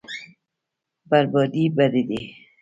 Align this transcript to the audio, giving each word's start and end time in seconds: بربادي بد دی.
بربادي 1.09 1.65
بد 1.75 1.91
دی. 2.09 2.21